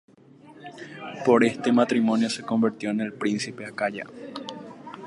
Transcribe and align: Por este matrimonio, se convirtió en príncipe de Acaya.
Por 1.27 1.43
este 1.43 1.71
matrimonio, 1.71 2.27
se 2.31 2.41
convirtió 2.41 2.89
en 2.89 3.15
príncipe 3.19 3.65
de 3.65 3.69
Acaya. 3.69 4.05